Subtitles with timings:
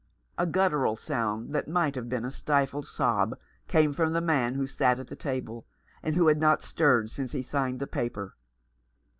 [0.35, 4.65] A guttural sound that might have been a stifled sob came from the man who
[4.65, 5.67] sat at the table,
[6.01, 8.35] and who had not stirred since he signed the paper.